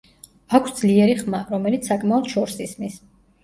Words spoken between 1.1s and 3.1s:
ხმა, რომელიც საკმაოდ შორს ისმის.